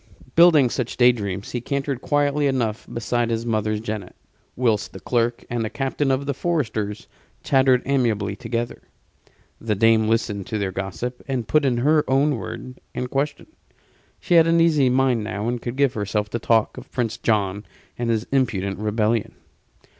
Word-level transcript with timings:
Building 0.33 0.71
such 0.71 0.97
day 0.97 1.11
dreams, 1.11 1.51
he 1.51 1.61
cantered 1.61 2.01
quietly 2.01 2.47
enough 2.47 2.87
beside 2.91 3.29
his 3.29 3.45
mother's 3.45 3.79
jennet; 3.79 4.15
whilst 4.55 4.93
the 4.93 4.99
clerk 4.99 5.45
and 5.47 5.63
the 5.63 5.69
captain 5.69 6.09
of 6.09 6.25
the 6.25 6.33
foresters 6.33 7.05
chattered 7.43 7.83
amiably 7.85 8.35
together. 8.35 8.81
The 9.59 9.75
dame 9.75 10.07
listened 10.07 10.47
to 10.47 10.57
their 10.57 10.71
gossip, 10.71 11.21
and 11.27 11.47
put 11.47 11.65
in 11.65 11.77
her 11.77 12.03
own 12.09 12.37
word 12.39 12.81
and 12.95 13.11
question; 13.11 13.45
she 14.19 14.33
had 14.33 14.47
an 14.47 14.59
easy 14.59 14.89
mind 14.89 15.23
now 15.23 15.47
and 15.47 15.61
could 15.61 15.75
give 15.75 15.93
herself 15.93 16.31
to 16.31 16.39
talk 16.39 16.77
of 16.79 16.91
Prince 16.91 17.17
John 17.19 17.63
and 17.95 18.09
his 18.09 18.25
impudent 18.31 18.79
rebellion. 18.79 19.35